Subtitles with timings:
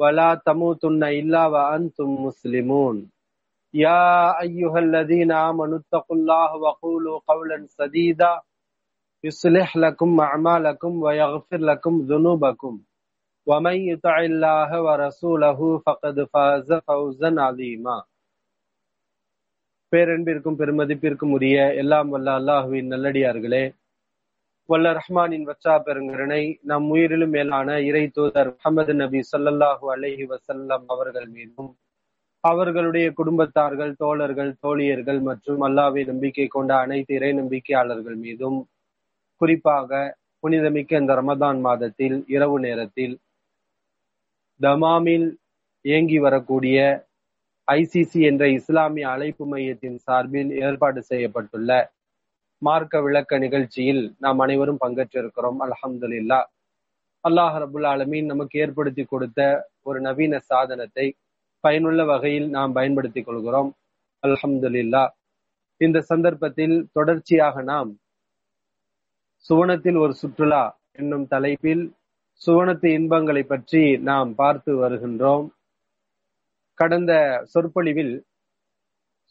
[0.00, 3.10] ولا تموتن إلا وأنتم مسلمون
[3.74, 8.40] يا أيها الذين آمنوا اتقوا الله وقولوا قولا سديدا
[9.24, 12.80] يصلح لكم أعمالكم ويغفر لكم ذنوبكم
[13.46, 17.98] ومن يطع الله ورسوله فقد فاز فوزا عظيما
[19.92, 23.64] பேரன்பிற்கும் பெருமதிப்பிற்கும் உரிய எல்லாம் வல்ல அல்லாஹுவின் நல்லடியார்களே
[24.69, 31.29] வல்ல ரஹ்மானின் வச்சா பெருங்கிறனை நம் உயிரிலும் மேலான இறை தூதர் முகமது நபி சொல்லல்லாஹு அலஹி வசல்லம் அவர்கள்
[31.29, 31.71] மீதும்
[32.43, 38.59] அவர்களுடைய குடும்பத்தார்கள் தோழர்கள் தோழியர்கள் மற்றும் அல்லாவை நம்பிக்கை கொண்ட அனைத்து இறை நம்பிக்கையாளர்கள் மீதும்
[39.41, 39.89] குறிப்பாக
[40.43, 43.15] புனிதமிக்க இந்த ரமதான் மாதத்தில் இரவு நேரத்தில்
[44.59, 45.27] தமாமில்
[45.85, 46.77] இயங்கி வரக்கூடிய
[47.67, 51.71] ஐசிசி என்ற இஸ்லாமிய அழைப்பு மையத்தின் சார்பில் ஏற்பாடு செய்யப்பட்டுள்ள
[52.61, 55.59] மார்க்க விளக்க நிகழ்ச்சியில் நாம் அனைவரும் பங்கேற்றிருக்கிறோம்.
[55.65, 56.39] அலஹம்துல்லா
[57.25, 59.39] அல்லாஹ் ரபுல் ஆலமீன் நமக்கு ஏற்படுத்தி கொடுத்த
[59.81, 61.05] ஒரு நவீன சாதனத்தை
[61.63, 63.71] பயனுள்ள வகையில் நாம் பயன்படுத்திக் கொள்கிறோம்.
[64.23, 65.03] அல்ஹம்துலில்லா.
[65.77, 67.91] இந்த சந்தர்ப்பத்தில் தொடர்ச்சியாக நாம்
[69.45, 71.83] சுவனத்தில் ஒரு சுற்றுலா என்னும் தலைப்பில்
[72.41, 75.45] சுவனத்து இன்பங்களை பற்றி நாம் பார்த்து வருகின்றோம்.
[76.73, 77.11] கடந்த
[77.53, 78.15] சொற்பொழிவில்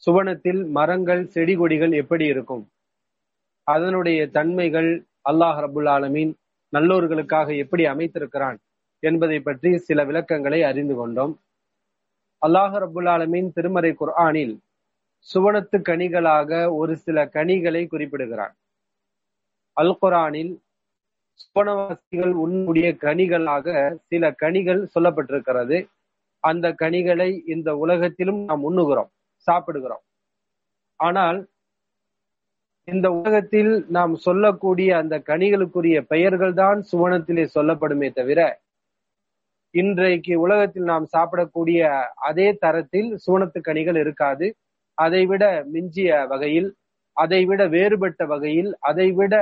[0.06, 2.64] சுவனத்தில் மரங்கள் செடி கொடிகள் எப்படி இருக்கும்?
[3.74, 4.90] அதனுடைய தன்மைகள்
[5.30, 6.32] அல்லாஹ் ரபுல் ஆலமீன்
[6.72, 8.58] நல்லோர்களுக்காக எப்படி அமைத்திருக்கிறான்
[9.02, 11.34] என்பதை பற்றி சில விளக்கங்களை அறிந்து கொண்டோம்.
[12.42, 14.54] அல்லாஹ் ரபுல் ஆலமீன் திருமறை குர்ஆனில்
[15.28, 18.54] சுவனத்து கனிகளாக ஒரு சில கனிகளை குறிப்பிடுகிறான்
[19.76, 20.52] அல் குரானில்
[21.42, 23.66] சுவனவாசிகள் உன்னுடைய கனிகளாக
[24.10, 25.76] சில கனிகள் சொல்லப்பட்டிருக்கிறது.
[26.44, 29.10] அந்த கனிகளை இந்த உலகத்திலும் நாம் உண்ணுகிறோம்
[29.48, 30.02] சாப்பிடுகிறோம்.
[31.00, 31.38] ஆனால்
[32.88, 38.40] இந்த உலகத்தில் நாம் சொல்லக்கூடிய அந்த கனிகளுக்குரிய பெயர்கள் தான் சுவனத்திலே சொல்லப்படுமே தவிர
[39.74, 41.80] இன்றைக்கு உலகத்தில் நாம் சாப்பிடக்கூடிய
[42.28, 44.46] அதே தரத்தில் சுவனத்து கனிகள் இருக்காது.
[44.98, 45.44] அதைவிட
[45.74, 46.68] மிஞ்சிய வகையில்
[47.16, 49.34] அதைவிட வேறுபட்ட வகையில் அதைவிட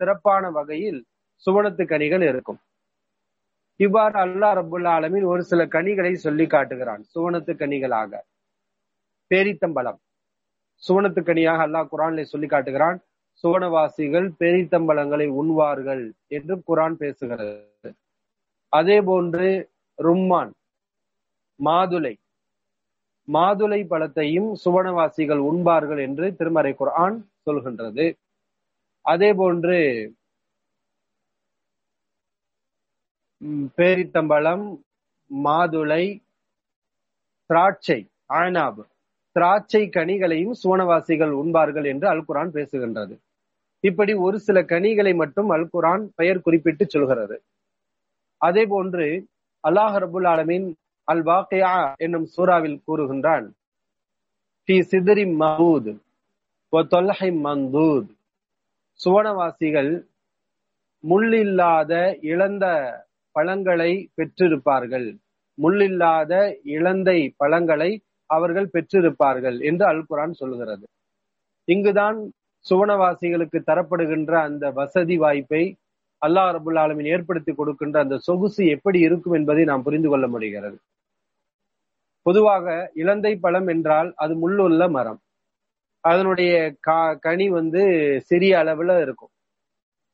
[0.00, 1.00] சிறப்பான வகையில்
[1.46, 2.60] சுவனத்து கனிகள் இருக்கும்.
[3.80, 8.12] இவ்வாறு அல்லா ரபுல்லா ஆலமின் ஒரு சில கனிகளை சொல்லி காட்டுகிறான் சுவனத்து கனிகளாக.
[9.30, 10.00] பேரித்தம்பலம்
[10.86, 12.98] சுவனத்துக்கனியாக அல்லாஹ் குரான்ல சொல்லி காட்டுகிறான்
[13.44, 16.04] சுவனவாசிகள் பெரித்தம்பளங்களை உண்வார்கள்
[16.36, 17.88] என்று குரான் பேசுகிறது.
[18.72, 19.48] அதே போன்று
[19.98, 20.52] ரும்மான்
[21.60, 22.14] மாதுளை
[23.28, 28.06] மாதுளை பழத்தையும் சுவனவாசிகள் உண்பார்கள் என்று திருமறை குரான் சொல்கின்றது.
[29.04, 29.78] அதே போன்று
[33.78, 34.66] பேரித்தம்பழம்
[35.30, 36.04] மாதுளை
[37.50, 38.00] திராட்சை
[38.40, 38.82] ஆனாபு
[39.36, 43.14] திராட்சை கனிகளையும் சுவனவாசிகள் உண்பார்கள் என்று அல்குரான் பேசுகின்றது.
[43.84, 47.36] இப்படி ஒரு சில கனிகளை மட்டும் அல்குரான் பெயர் குறிப்பிட்டு சொல்கிறது.
[48.40, 49.06] அதே போன்று
[49.64, 50.66] அல்லாஹ் ரபுல் ஆலமின்
[51.08, 53.46] அல் வாக்கையா என்னும் சூறாவில் கூறுகின்றான்.
[59.00, 59.92] சுவனவாசிகள்
[61.04, 61.92] முள்ளில்லாத
[62.22, 62.64] இழந்த
[63.36, 65.08] பழங்களை பெற்றிருப்பார்கள்.
[65.58, 66.32] முள்ளில்லாத
[66.76, 67.90] இழந்தை பழங்களை
[68.38, 70.84] அவர்கள் பெற்றிருப்பார்கள் என்று அல் குரான் சொல்லுகிறது.
[71.68, 72.18] இங்குதான்
[72.66, 75.64] சுவனவாசிகளுக்கு தரப்படுகின்ற அந்த வசதி வாய்ப்பை
[76.22, 80.78] அல்லாஹ் ரபுல் ஆலமின் ஏற்படுத்தி கொடுக்கின்ற அந்த சொகுசு எப்படி இருக்கும் என்பதை நாம் புரிந்து கொள்ள முடிகிறது.
[82.26, 85.20] பொதுவாக இலந்தை பழம் என்றால் அது முள்ளுள்ள மரம்.
[86.04, 87.82] அதனுடைய கா கனி வந்து
[88.24, 89.32] சிறிய அளவுல இருக்கும்.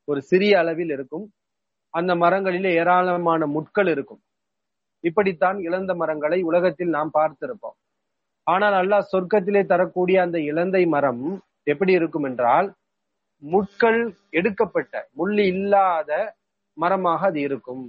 [0.08, 1.26] ஒரு சிறிய அளவில் இருக்கும்.
[1.94, 4.20] அந்த மரங்களிலே ஏராளமான முட்கள் இருக்கும்.
[5.04, 7.78] இப்படித்தான் இழந்த மரங்களை உலகத்தில் நாம் பார்த்திருப்போம்.
[8.52, 11.24] ஆனால் அல்லாஹ் சொர்க்கத்திலே தரக்கூடிய அந்த இலந்தை மரம்
[11.72, 12.68] எப்படி இருக்கும் என்றால்
[13.42, 14.00] முட்கள்
[14.38, 16.10] எடுக்கப்பட்ட முள் இல்லாத
[16.76, 17.84] மரமாக அது இருக்கும்.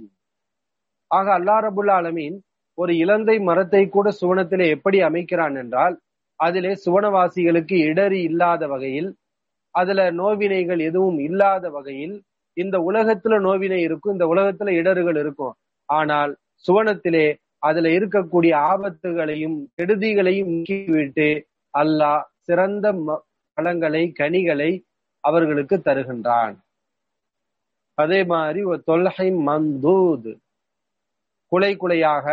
[1.10, 2.36] ஆக அல்லா ரபுல் அலமீன்
[2.78, 5.94] ஒரு இலந்தை மரத்தை கூட சுவனத்திலே எப்படி அமைக்கிறான் என்றால்
[6.40, 9.10] அதிலே சுவனவாசிகளுக்கு இடறி இல்லாத வகையில்
[9.74, 12.14] அதுல நோவினைகள் எதுவும் இல்லாத வகையில்
[12.56, 15.54] இந்த உலகத்துல நோவினை இருக்கும் இந்த உலகத்துல இடறுகள் இருக்கும்.
[15.88, 16.32] ஆனால்
[16.64, 17.26] சுவனத்திலே
[17.62, 21.28] அதுல இருக்கக்கூடிய ஆபத்துகளையும் கெடுதிகளையும் நீக்கிவிட்டு
[21.78, 22.86] அல்லாஹ் சிறந்த
[23.54, 24.70] பழங்களை கனிகளை
[25.24, 26.56] அவர்களுக்கு தருகின்றான்.
[27.98, 30.32] அதே மாதிரி ஒரு தொல்கை மந்தூத்.
[31.52, 32.26] குலை குலையாக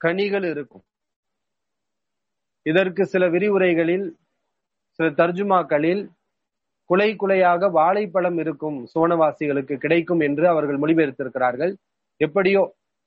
[0.00, 0.84] கனிகள் இருக்கும்.
[2.66, 4.06] இதற்கு சில விரிவுரைகளில்
[4.98, 6.02] சில தர்ஜுமாக்களில்
[6.90, 11.72] குலை குலையாக வாழைப்பழம் இருக்கும் சோனவாசிகளுக்கு கிடைக்கும் என்று அவர்கள் மொழிபெயர்த்திருக்கிறார்கள்.
[12.20, 12.62] எப்படியோ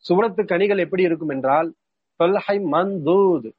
[0.10, 1.74] சுவனத்து கனிகள் எப்படி இருக்கும் என்றால்
[2.20, 3.52] தொல்ஹை மந்தூது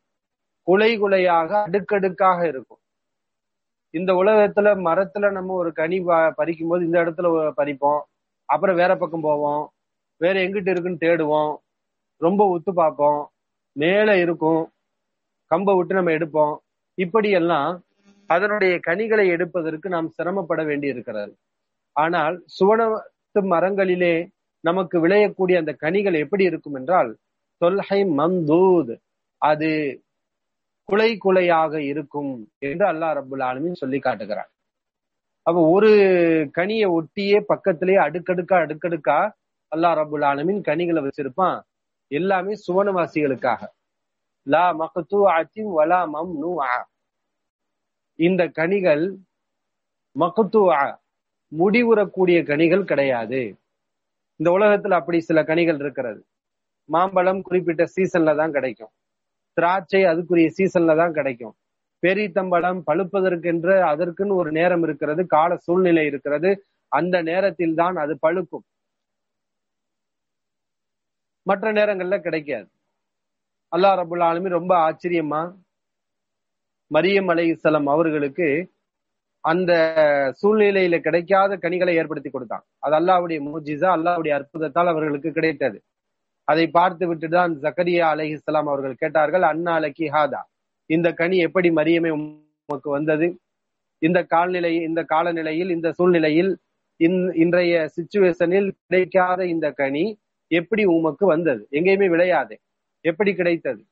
[0.62, 2.79] குலை குலையாக அடுக்கடுக்காக இருக்கும்.
[3.91, 8.00] இந்த உலகத்துல மரத்துல நம்ம ஒரு கனி பறிக்கும் போது இந்த இடத்துல பறிப்போம்.
[8.44, 9.73] அப்புறம் வேற பக்கம் போவோம்.
[10.17, 11.56] வேற எங்கிட்ட இருக்குன்னு தேடுவோம்.
[12.17, 13.31] ரொம்ப உத்து பார்ப்போம்.
[13.73, 14.73] மேல இருக்கும்.
[15.46, 16.56] கம்பை விட்டு நம்ம எடுப்போம்.
[16.94, 17.82] இப்படியெல்லாம்
[18.26, 21.37] அதனுடைய கனிகளை எடுப்பதற்கு நாம் சிரமப்பட வேண்டி இருக்கிறது
[21.93, 24.29] ஆனால் சுவனத்து மரங்களிலே
[24.64, 27.11] நமக்கு விளையக்கூடிய அந்த கனிகள் எப்படி இருக்கும் என்றால்
[27.61, 28.94] தொல்ஹை மந்தூத்
[29.43, 29.70] அது
[30.88, 32.32] குலை குலையாக இருக்கும்
[32.69, 34.50] என்று அல்லா ரபுல் ஆலமின் சொல்லி காட்டுகிறார்.
[35.46, 35.90] அப்ப ஒரு
[36.58, 39.19] கனியை ஒட்டியே பக்கத்திலேயே அடுக்கடுக்கா அடுக்கடுக்கா
[39.72, 41.58] அல்லா ரபுல் ஆலமின் கனிகளை வச்சிருப்பான்.
[42.10, 43.62] எல்லாமே சுவனவாசிகளுக்காக.
[44.46, 46.50] லா மகத்து ஆச்சிம் வலா மம் நூ
[48.19, 49.05] இந்த கனிகள்
[50.17, 50.81] மகத்துவா
[51.52, 53.43] முடிவுறக்கூடிய கனிகள் கிடையாது.
[54.40, 56.20] இந்த உலகத்துல அப்படி சில கனிகள் இருக்கிறது.
[56.88, 58.92] மாம்பழம் குறிப்பிட்ட சீசன்ல தான் கிடைக்கும்.
[59.56, 61.54] திராட்சை அதுக்குரிய சீசன்ல தான் கிடைக்கும்.
[62.02, 66.50] பெரித்தம்பழம் பழுப்பதற்கென்று அதற்குன்னு ஒரு நேரம் இருக்கிறது கால சூழ்நிலை இருக்கிறது.
[66.92, 68.64] அந்த நேரத்தில் தான் அது பழுக்கும்.
[71.46, 72.69] மற்ற நேரங்கள்ல கிடைக்காது.
[73.72, 75.40] அல்லா ரபுல் ஆலமி ரொம்ப ஆச்சரியமா
[76.90, 78.48] மரியம் அலை இஸ்லாம் அவர்களுக்கு
[79.44, 79.73] அந்த
[80.41, 82.64] சூழ்நிலையில கிடைக்காத கனிகளை ஏற்படுத்தி கொடுத்தான்.
[82.79, 85.79] அது அல்லாவுடைய மூஜிசா அல்லாவுடைய அற்புதத்தால் அவர்களுக்கு கிடைத்தது.
[86.49, 90.41] அதை பார்த்து விட்டுதான் ஜக்கரியா அலை இஸ்லாம் அவர்கள் கேட்டார்கள் அண்ணா அலக்கி ஹாதா?
[90.91, 93.26] இந்த கனி எப்படி மரியமே உமக்கு வந்தது?
[94.02, 96.52] இந்த கால்நிலை இந்த காலநிலையில் இந்த சூழ்நிலையில்
[97.43, 100.05] இன்றைய சுச்சுவேஷனில் கிடைக்காத இந்த கனி
[100.50, 101.62] எப்படி உமக்கு வந்தது?
[101.76, 102.55] எங்கேயுமே விளையாது.
[103.05, 103.82] எப்படி கிடைத்தது?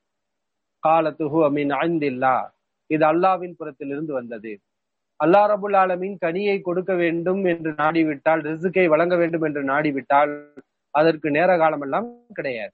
[0.83, 2.35] காலத்துஹு அமீன் ஆய்ந்தில்லா
[2.89, 4.53] இது அல்லாவின் புறத்திலிருந்து வந்தது.
[5.23, 10.47] அல்லா ரபுல் ஆலமின் கனியை கொடுக்க வேண்டும் என்று நாடிவிட்டால் ரிசுக்கை வழங்க வேண்டும் என்று நாடிவிட்டால்
[10.89, 12.71] அதற்கு நேர காலமெல்லாம் கிடையாது.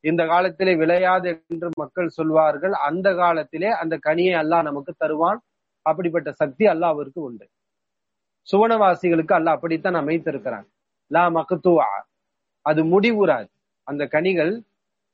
[0.00, 2.72] இந்த காலத்திலே விளையாது என்று மக்கள் சொல்வார்கள்.
[2.72, 5.40] அந்த காலத்திலே அந்த கனியை அல்லாஹ் நமக்கு தருவான்.
[5.82, 7.48] அப்படிப்பட்ட சக்தி அல்லாவிற்கு உண்டு.
[8.52, 10.66] சுவனவாசிகளுக்கு அல்லாஹ் அப்படித்தான் அமைத்திருக்கிறான்.
[11.06, 11.88] லா மகத்துவா
[12.62, 13.48] அது முடிவுறாது
[13.82, 14.62] அந்த கனிகள்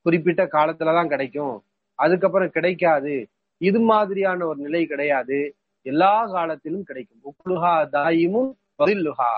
[0.02, 1.62] குறிப்பிட்ட காலத்துலதான் கிடைக்கும்.
[1.94, 3.28] அதுக்கப்புறம் கிடைக்காது.
[3.58, 5.54] இது மாதிரியான ஒரு நிலை கிடையாது.
[5.88, 7.22] எல்லா காலத்திலும் கிடைக்கும்.
[7.24, 9.32] உப்லுஹா தாயிமும் பதில்லுஹா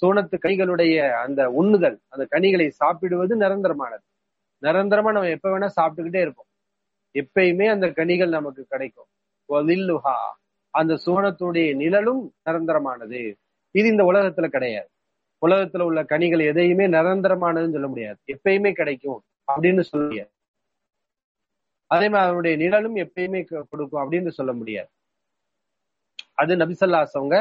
[0.00, 4.06] சோனத்து கனிகளுடைய அந்த உண்ணுதல் அந்த கனிகளை சாப்பிடுவது நிரந்தரமானது.
[4.62, 6.50] நிரந்தரமா நம்ம எப்ப வேணா சாப்பிட்டுக்கிட்டே இருப்போம்.
[7.12, 9.06] எப்பயுமே அந்த கனிகள் நமக்கு கிடைக்கும்.
[9.48, 10.16] வதில்லுஹா.
[10.70, 13.34] அந்த சோனத்துடைய நிழலும் நிரந்தரமானது.
[13.70, 14.88] இது இந்த உலகத்துல கிடையாது.
[15.46, 18.18] உலகத்துல உள்ள கனிகள் எதையுமே நிரந்தரமானதுன்னு சொல்ல முடியாது.
[18.26, 19.22] எப்பயுமே கிடைக்கும்
[19.52, 20.30] அப்படின்னு சொல்ல முடியாது.
[21.86, 24.88] அதே மாதிரி அதனுடைய நிழலும் எப்பயுமே கொடுக்கும் அப்படின்னு சொல்ல முடியாது.
[26.42, 27.36] அது நபிசல்லாசவங்க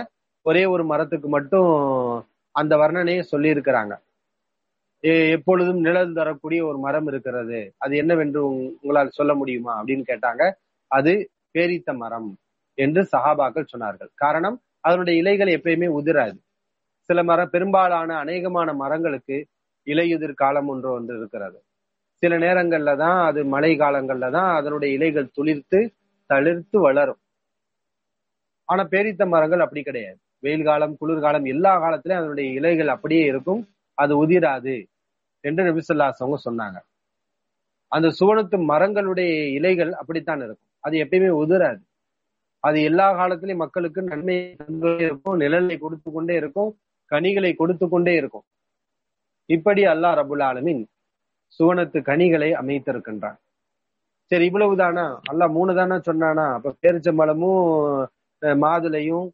[0.45, 1.69] ஒரே ஒரு மரத்துக்கு மட்டும்
[2.55, 3.93] அந்த வர்ணனையை சொல்லி இருக்கிறாங்க
[5.27, 7.59] எப்பொழுதும் நிழல் தரக்கூடிய ஒரு மரம் இருக்கிறது.
[7.77, 9.73] அது என்னவென்று உங்களால் சொல்ல முடியுமா?
[9.79, 10.43] அப்படின்னு கேட்டாங்க.
[10.91, 11.13] அது
[11.55, 12.29] பேரித்த மரம்
[12.77, 14.11] என்று சஹாபாக்கள் சொன்னார்கள்.
[14.15, 16.37] காரணம் அதனுடைய இலைகள் எப்பயுமே உதிராது.
[17.09, 19.37] சில மரம் பெரும்பாலான அநேகமான மரங்களுக்கு
[19.87, 21.57] இலையுதிர் காலம் ஒன்று ஒன்று இருக்கிறது.
[22.23, 25.79] சில நேரங்கள்ல தான் அது மழை காலங்கள்ல தான் அதனுடைய இலைகள் துளிர்த்து
[26.29, 27.20] தளிர்த்து வளரும்.
[28.65, 30.17] ஆனா பேரித்த மரங்கள் அப்படி கிடையாது.
[30.39, 33.67] வெயில் காலம் குளிர்காலம் எல்லா காலத்திலயும் அதனுடைய இலைகள் அப்படியே இருக்கும்.
[33.93, 34.85] அது உதிராது
[35.39, 36.79] என்று நபிசுல்லாசவங்க சொன்னாங்க.
[37.87, 40.69] அந்த சுவனத்து மரங்களுடைய இலைகள் அப்படித்தான் இருக்கும்.
[40.79, 41.81] அது எப்பயுமே உதிராது.
[42.59, 44.57] அது எல்லா காலத்திலயும் மக்களுக்கு நன்மை
[44.99, 48.43] இருக்கும் நிழலை கொடுத்து கொண்டே இருக்கும் கனிகளை கொடுத்து கொண்டே இருக்கும்.
[49.45, 50.85] இப்படி அல்லாஹ் ரபுல் ஆலமின்
[51.59, 53.37] சுவனத்து கனிகளை அமைத்திருக்கின்றான்.
[54.23, 55.17] சரி இவ்வளவுதானா?
[55.23, 56.53] அல்ல மூணு தானா சொன்னானா?
[56.53, 58.05] அப்ப பேரிச்சம்பழமும்
[58.63, 59.27] மாதுளையும்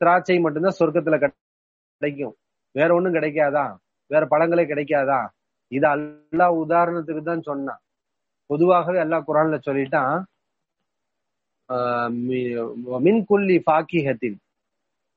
[0.00, 2.34] திராட்சை மட்டும்தான் சொர்க்கத்துல கிடைக்கும்.
[2.74, 3.64] வேற ஒண்ணும் கிடைக்காதா?
[4.10, 5.20] வேற பழங்களே கிடைக்காதா?
[5.72, 7.80] இது அல்லா உதாரணத்துக்கு தான் சொன்னான்.
[8.50, 10.16] பொதுவாகவே அல்லா குரான்ல சொல்லிட்டான்
[13.04, 14.38] மின்குல்லி பாக்கிஹத்தின்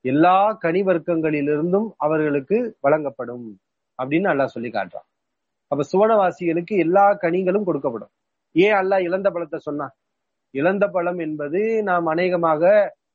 [0.06, 3.48] எல்லா கனி வர்க்கங்களிலிருந்தும் அவர்களுக்கு வழங்கப்படும்
[4.00, 5.08] அப்படின்னு அல்லாஹ் சொல்லி காட்டுறான்.
[5.72, 8.12] அப்ப சுவனவாசிகளுக்கு எல்லா கனிகளும் கொடுக்கப்படும்.
[8.56, 9.88] ஏன் அல்லாஹ் இழந்த பழத்தை சொன்னா
[10.54, 12.64] இழந்த பழம் என்பது நாம் அநேகமாக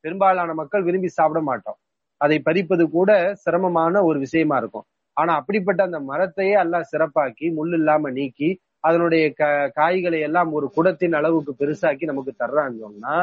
[0.04, 1.78] பெரும்பாலான மக்கள் விரும்பி சாப்பிட மாட்டோம்.
[2.20, 3.10] அதை பறிப்பது கூட
[3.44, 4.86] சிரமமான ஒரு விஷயமா இருக்கும்.
[5.16, 8.48] ஆனா அப்படிப்பட்ட அந்த மரத்தையே எல்லாம் சிறப்பாக்கி முள் இல்லாம நீக்கி
[8.80, 9.42] அதனுடைய க
[9.74, 13.16] காய்களை எல்லாம் ஒரு குடத்தின் அளவுக்கு பெருசாக்கி நமக்கு தர்றாங்கன்னா சொன்னா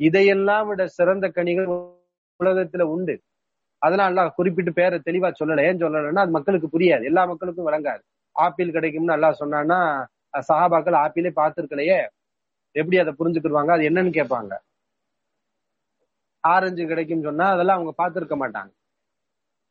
[0.00, 1.68] இதையெல்லாம் விட சிறந்த கனிகள்
[2.40, 3.14] உலகத்துல உண்டு.
[3.82, 5.64] அதனால அல்லாஹ் குறிப்பிட்டு பேரை தெளிவா சொல்லல.
[5.68, 7.04] ஏன் சொல்லலைன்னா அது மக்களுக்கு புரியாது.
[7.10, 8.02] எல்லா மக்களுக்கும் விளங்காது.
[8.36, 9.78] ஆப்பிள் கிடைக்கும்னு நல்லா சொன்னான்னா
[10.48, 11.98] சஹாபாக்கள் ஆப்பிளே பாத்துருக்கலையே
[12.76, 13.70] எப்படி அதை புரிஞ்சுக்கிடுவாங்க?
[13.76, 14.52] அது என்னன்னு கேட்பாங்க.
[16.44, 18.72] ஆரஞ்சு கிடைக்கும் சொன்னா அதெல்லாம் அவங்க பார்த்திருக்க மாட்டாங்க.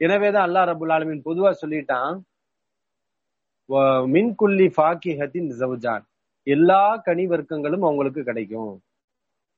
[0.01, 2.15] எனவேதான் அல்லா ரபுல் ஆலமின் பொதுவா சொல்லிட்டான்
[4.13, 6.03] மின்குல்லி ஃபாக்கிஹத்தின் ஜவுஜான்.
[6.47, 8.73] எல்லா கனி வர்க்கங்களும் அவங்களுக்கு கிடைக்கும்.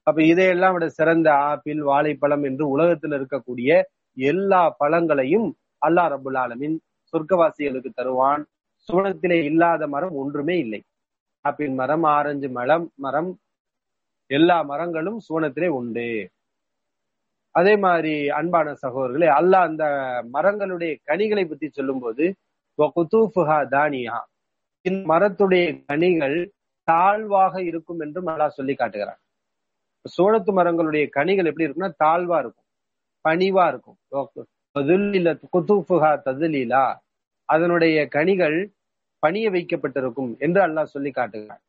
[0.07, 3.81] அப்ப இதையெல்லாம் விட சிறந்த ஆப்பிள் வாழைப்பழம் என்று உலகத்தில் இருக்கக்கூடிய
[4.17, 5.47] எல்லா பழங்களையும்
[5.87, 6.77] அல்லா ரபுல் ஆலமின்
[7.13, 8.43] சொர்க்கவாசிகளுக்கு தருவான்.
[8.87, 10.81] சுவனத்திலே இல்லாத மரம் ஒன்றுமே இல்லை.
[11.45, 13.29] ஆப்பிள் மரம் ஆரஞ்சு மரம் மரம்
[14.31, 16.07] எல்லா மரங்களும் சுவனத்திலே உண்டு.
[17.55, 19.85] அதே மாதிரி அன்பான சகோதரர்களே அல்லாஹ் அந்த
[20.35, 22.25] மரங்களுடைய கனிகளை பத்தி சொல்லும் போது
[23.75, 24.17] தானியா.
[24.85, 26.37] இந்த மரத்துடைய கனிகள்
[26.87, 29.19] தாழ்வாக இருக்கும் என்றும் அல்லாஹ் சொல்லி காட்டுகிறார்
[30.05, 32.67] சோழத்து மரங்களுடைய கனிகள் எப்படி இருக்கும்னா தாழ்வா இருக்கும்
[33.25, 33.97] பணிவா இருக்கும்.
[35.53, 36.85] குத்துஃபுஹா ததுலீலா.
[37.49, 38.57] அதனுடைய கனிகள்
[39.23, 41.61] பணிய வைக்கப்பட்டிருக்கும் என்று அல்லாஹ் சொல்லி காட்டுகிறார்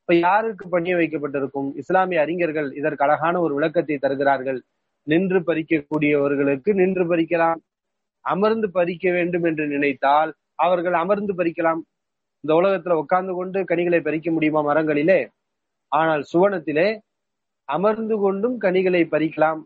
[0.00, 1.68] இப்ப யாருக்கு பணிய வைக்கப்பட்டிருக்கும்?
[1.82, 4.60] இஸ்லாமிய அறிஞர்கள் இதற்கு அழகான ஒரு விளக்கத்தை தருகிறார்கள்.
[5.02, 7.60] நின்று பறிக்கக்கூடியவர்களுக்கு நின்று பறிக்கலாம்.
[8.24, 11.80] அமர்ந்து பறிக்க வேண்டும் என்று நினைத்தால் அவர்கள் அமர்ந்து பறிக்கலாம்.
[12.44, 15.20] இந்த உலகத்துல உட்கார்ந்து கொண்டு கனிகளை பறிக்க முடியுமா மரங்களிலே?
[15.92, 16.88] ஆனால் சுவனத்திலே
[17.64, 19.60] அமர்ந்து கொண்டும் கனிகளை பறிக்கலாம்.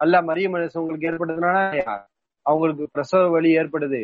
[0.00, 1.52] அல்ல மரிய மனசு உங்களுக்கு ஏற்படுதுனா
[2.46, 4.02] அவங்களுக்கு பிரசவ வழி ஏற்படுது.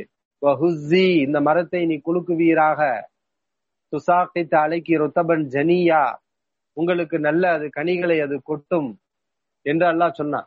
[1.26, 2.80] இந்த மரத்தை நீ குலுக்குவீராக.
[3.92, 6.02] துசாக்கித்த அலைக்கி ரொத்தபன் ஜனியா.
[6.76, 8.88] உங்களுக்கு நல்ல அது கனிகளை அது கொட்டும்.
[9.66, 10.46] என்று அல்லாஹ் சொன்னான்.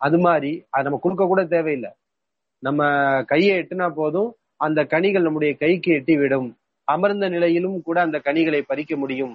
[0.00, 1.90] அது மாதிரி அது நம்ம கொடுக்க கூட தேவையில்லை.
[2.62, 2.80] நம்ம
[3.32, 4.30] கையை எட்டுனா போதும்
[4.66, 6.48] அந்த கனிகள் நம்முடைய கைக்கு எட்டி விடும்
[6.88, 9.34] அமர்ந்த நிலையிலும் கூட அந்த கனிகளை பறிக்க முடியும்.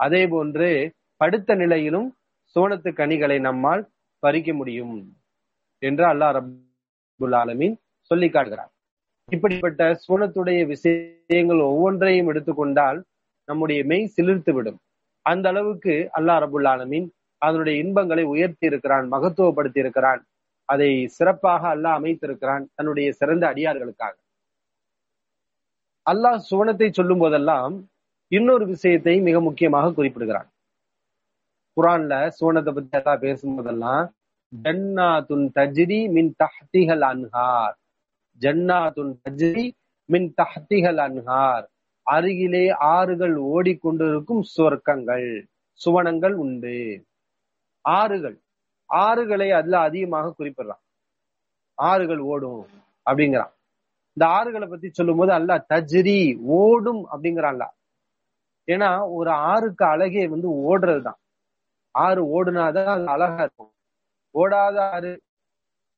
[0.00, 0.68] அதே போன்று
[1.20, 2.08] படுத்த நிலையிலும்
[2.56, 3.82] சோனத்து கனிகளை நம்மால்
[4.22, 4.94] பறிக்க முடியும்
[5.82, 7.76] என்று அல்லாஹ் ரபுல் ஆலமின்
[8.10, 8.72] சொல்லி காட்டுகிறார்
[9.28, 12.98] இப்படிப்பட்ட சோனத்துடைய விஷயங்கள் ஒவ்வொன்றையும் எடுத்துக்கொண்டால்
[13.48, 14.78] நம்முடைய மெய் சிலிர்த்து விடும்
[15.26, 17.06] அந்த அளவுக்கு அல்லாஹ் ரபுல் ஆலமின்
[17.46, 20.20] அதனுடைய இன்பங்களை உயர்த்தி இருக்கிறான் மகத்துவப்படுத்தி இருக்கிறான்
[20.68, 24.14] அதை சிறப்பாக அல்லாஹ் அமைத்திருக்கிறான் தன்னுடைய சிறந்த அடியார்களுக்காக.
[26.06, 27.74] அல்லாஹ் சுவனத்தை சொல்லும் போதெல்லாம்
[28.32, 30.48] இன்னொரு விஷயத்தை மிக முக்கியமாக குறிப்பிடுகிறான்.
[31.76, 34.06] குரான்ல சுவனத்தை பத்தி எல்லாம் பேசும்போதெல்லாம்
[34.52, 37.76] ஜன்னாத்துன் தஜ்ரி மின் தஹ்திகள் அன்ஹார்.
[38.40, 39.66] ஜன்னாத்துன் தஜ்ரி
[40.08, 41.66] மின் தஹ்திகள் அன்ஹார்.
[42.06, 45.28] அருகிலே ஆறுகள் ஓடிக்கொண்டிருக்கும் சுவர்க்கங்கள்
[45.80, 46.78] சுவனங்கள் உண்டு.
[47.80, 48.40] ஆறுகள்.
[48.88, 50.80] ஆறுகளை அதுல அதிகமாக குறிப்பிடுறான்.
[51.74, 52.66] ஆறுகள் ஓடும்
[53.10, 53.52] அப்படிங்கிறான்.
[54.12, 57.68] இந்த ஆறுகளை பத்தி சொல்லும் போது அல்ல தஜ்ரி ஓடும் அப்படிங்கிறான்ல.
[58.66, 61.18] ஏன்னா ஒரு ஆறுக்கு அழகே வந்து ஓடுறதுதான்.
[61.90, 63.72] ஆறு ஓடுனாதான் அது அழகா இருக்கும்.
[64.38, 65.20] ஓடாத ஆறு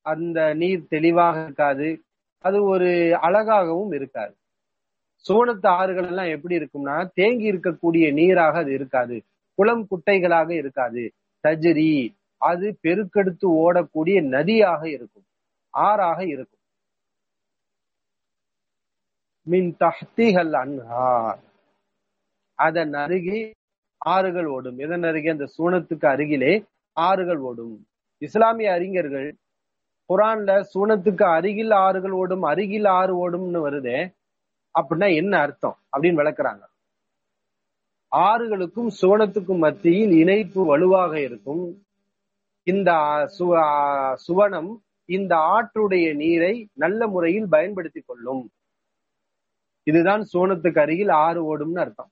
[0.01, 2.03] அந்த நீர் தெளிவாக இருக்காது.
[2.39, 4.37] அது ஒரு அழகாகவும் இருக்காது.
[5.29, 9.23] சோனத்து ஆறுகள் எல்லாம் எப்படி இருக்கும்னா தேங்கி இருக்கக்கூடிய நீராக அது இருக்காது.
[9.55, 11.13] குளம் குட்டைகளாக இருக்காது.
[11.49, 15.25] தஜ்ரி அது பெருக்கெடுத்து ஓடக்கூடிய நதியாக இருக்கும்
[15.71, 16.61] ஆறாக இருக்கும்.
[19.43, 21.39] மின் தஹ்திகள் அன்ஹார்.
[22.55, 23.53] அதன் அருகே
[23.99, 24.79] ஆறுகள் ஓடும்.
[24.79, 25.31] இதன் அருகே?
[25.31, 27.87] அந்த சூனத்துக்கு அருகிலே ஆறுகள் ஓடும்.
[28.19, 29.37] இஸ்லாமிய அறிஞர்கள்
[30.09, 34.15] குரான்ல சூனத்துக்கு அருகில் ஆறுகள் ஓடும் அருகில் ஆறு ஓடும்னு வருதே
[34.79, 36.63] அப்படின்னா என்ன அர்த்தம் அப்படின்னு விளக்குறாங்க.
[38.17, 41.85] ஆறுகளுக்கும் சுவனத்துக்கும் மத்தியில் இணைப்பு வலுவாக இருக்கும்.
[42.63, 42.91] இந்த
[44.29, 44.71] சுவனம்
[45.05, 48.51] இந்த ஆற்றுடைய நீரை நல்ல முறையில் பயன்படுத்தி கொள்ளும்.
[49.83, 52.11] இதுதான் சுவனத்துக்கு அருகில் ஆறு ஓடும்னு அர்த்தம்.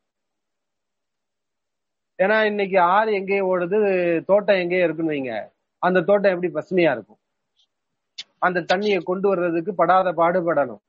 [2.23, 3.79] ஏன்னா இன்னைக்கு ஆறு எங்கேயே ஓடுது
[4.25, 5.35] தோட்டம் எங்கேயே இருக்குன்னு வைங்க.
[5.79, 7.21] அந்த தோட்டம் எப்படி பசுமையா இருக்கும்?
[8.39, 10.83] அந்த தண்ணியை கொண்டு வர்றதுக்கு படாத பாடுபடணும்.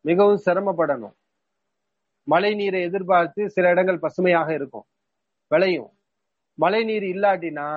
[0.00, 1.16] மிகவும் சிரமப்படணும்.
[2.32, 4.86] மழை நீரை எதிர்பார்த்து சில இடங்கள் பசுமையாக இருக்கும்.
[5.50, 5.90] விளையும்.
[6.58, 7.68] மழை நீர் இல்லாட்டினா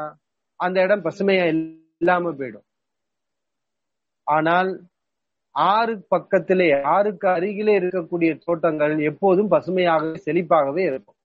[0.60, 2.67] அந்த இடம் பசுமையா இல்லாம போயிடும்.
[4.27, 4.72] ஆனால்
[5.55, 11.17] ஆறு பக்கத்திலே ஆறுக்கு அருகிலே இருக்கக்கூடிய தோட்டங்கள் எப்போதும் பசுமையாகவே செழிப்பாகவே இருக்கும்.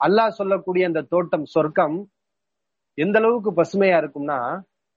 [0.00, 1.96] அல்லாஹ் சொல்லக்கூடிய அந்த தோட்டம் சொர்க்கம்
[2.98, 4.38] எந்த அளவுக்கு பசுமையா இருக்கும்னா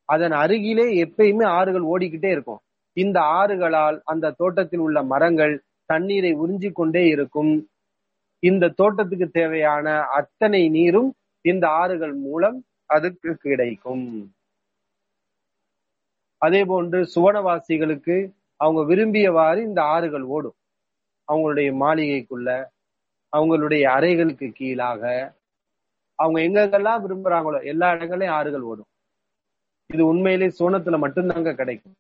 [0.10, 2.62] அதன் அருகிலே எப்பயுமே ஆறுகள் ஓடிக்கிட்டே இருக்கும்.
[2.98, 5.56] இந்த ஆறுகளால் அந்த தோட்டத்தில் உள்ள மரங்கள்
[5.88, 7.54] தண்ணீரை உறிஞ்சிக் கொண்டே இருக்கும்.
[8.44, 9.88] இந்த தோட்டத்துக்கு தேவையான
[10.20, 11.10] அத்தனை நீரும்
[11.46, 14.06] இந்த ஆறுகள் மூலம் அதுக்கு கிடைக்கும்.
[16.42, 18.18] அதே போன்று சுவனவாசிகளுக்கு
[18.56, 20.58] அவங்க விரும்பியவாறு இந்த ஆறுகள் ஓடும்.
[21.28, 22.50] அவங்களுடைய மாளிகைக்குள்ள
[23.34, 25.02] அவங்களுடைய அறைகளுக்கு கீழாக
[26.20, 28.90] அவங்க எங்கெங்கெல்லாம் விரும்புறாங்களோ எல்லா இடங்களையும் ஆறுகள் ஓடும்.
[29.94, 31.96] இது உண்மையிலே சோனத்துல மட்டும்தாங்க கிடைக்கும்.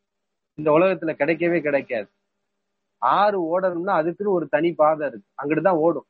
[0.57, 2.07] இந்த உலகத்துல கிடைக்கவே கிடைக்காது.
[3.01, 5.27] ஆறு ஓடணும்னா அதுக்குன்னு ஒரு தனி பாதை இருக்கு.
[5.41, 6.07] அங்கிட்டுதான் ஓடும்.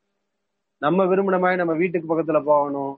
[0.82, 2.94] நம்ம விரும்பின மாதிரி நம்ம வீட்டுக்கு பக்கத்துல போகணும்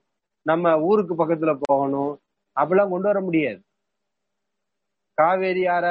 [0.46, 2.12] நம்ம ஊருக்கு பக்கத்துல போகணும்
[2.56, 3.60] அப்படிலாம் கொண்டு வர முடியாது.
[5.18, 5.86] காவேரி ஆற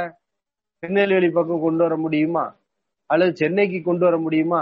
[0.79, 2.45] திருநெல்வேலி பக்கம் கொண்டு வர முடியுமா?
[3.09, 4.61] அல்லது சென்னைக்கு கொண்டு வர முடியுமா?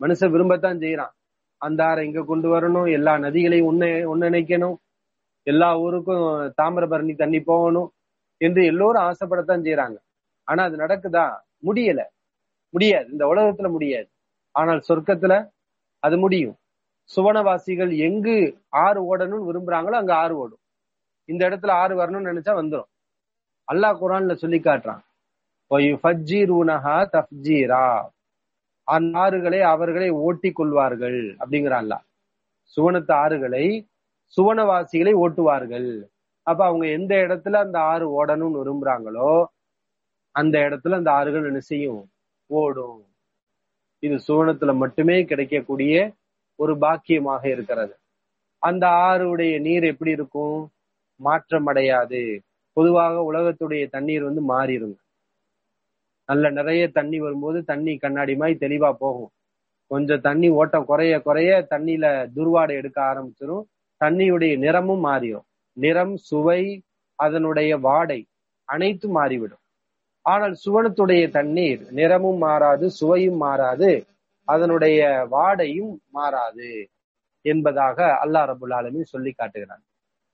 [0.00, 1.12] மனுஷன் விரும்பத்தான் செய்யறான்
[1.60, 4.76] அந்த ஆறை இங்க கொண்டு வரணும் எல்லா நதிகளையும் ஒன்னு ஒன்னிணைக்கணும்
[5.46, 6.24] எல்லா ஊருக்கும்
[6.62, 7.88] தாமிரபரணி தண்ணி போகணும்
[8.40, 9.98] என்று எல்லோரும் ஆசைப்படத்தான் செய்யறாங்க
[10.48, 11.24] ஆனா அது நடக்குதா?
[11.64, 12.00] முடியல.
[12.74, 13.06] முடியாது.
[13.12, 14.08] இந்த உலகத்துல முடியாது.
[14.54, 15.34] ஆனால் சொர்க்கத்துல
[16.02, 16.56] அது முடியும்.
[17.10, 18.36] சுவனவாசிகள் எங்கு
[18.84, 20.62] ஆறு ஓடணும்னு விரும்புறாங்களோ அங்க ஆறு ஓடும்.
[21.28, 22.90] இந்த இடத்துல ஆறு வரணும்னு நினைச்சா வந்துடும்
[23.68, 25.02] அல்லாஹ் குரான்ல சொல்லி காட்டுறான்.
[27.14, 27.84] தஃப்ஜீரா.
[28.88, 31.94] அந்த ஆறுகளை அவர்களை ஓட்டி கொள்வார்கள் அப்படிங்கிறான்ல
[32.76, 33.64] சுவனத்து ஆறுகளை
[34.36, 35.90] சுவனவாசிகளை ஓட்டுவார்கள்.
[36.46, 39.30] அப்ப அவங்க எந்த இடத்துல அந்த ஆறு ஓடணும்னு விரும்புறாங்களோ
[40.34, 42.02] அந்த இடத்துல அந்த ஆறுகள் என்ன செய்யும்?
[42.52, 43.00] ஓடும்.
[43.98, 46.12] இது சுவனத்துல மட்டுமே கிடைக்கக்கூடிய
[46.54, 47.94] ஒரு பாக்கியமாக இருக்கிறது.
[48.58, 50.70] அந்த ஆறுடைய நீர் எப்படி இருக்கும்?
[51.20, 52.42] மாற்றம் அடையாது
[52.72, 54.96] பொதுவாக உலகத்துடைய தண்ணீர் வந்து மாறிடும்.
[56.26, 59.30] நல்ல நிறைய தண்ணி வரும்போது தண்ணி கண்ணாடி மாதிரி தெளிவா போகும்.
[59.86, 62.06] கொஞ்சம் தண்ணி ஓட்டம் குறைய குறைய தண்ணியில
[62.36, 63.64] துர்வாடை எடுக்க ஆரம்பிச்சிடும்
[64.04, 65.46] தண்ணியுடைய நிறமும் மாறிடும்.
[65.72, 66.82] நிறம் சுவை
[67.14, 68.20] அதனுடைய வாடை
[68.64, 69.61] அனைத்தும் மாறிவிடும்.
[70.26, 73.90] ஆனால் சுவனத்துடைய தண்ணீர் நிறமும் மாறாது சுவையும் மாறாது
[74.48, 75.00] அதனுடைய
[75.30, 76.70] வாடையும் மாறாது
[77.44, 79.82] என்பதாக அல்லாஹ் ரபுல் ஆலமின் சொல்லி காட்டுகிறான்.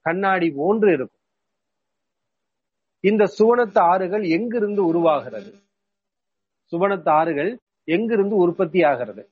[0.05, 1.23] கண்ணாடி போன்று இருக்கும்.
[3.03, 5.51] இந்த சுவனத்து ஆறுகள் எங்கிருந்து உருவாகிறது?
[6.73, 7.51] சுவனத்து ஆறுகள்
[7.87, 9.23] எங்கிருந்து உற்பத்தி ஆகிறது?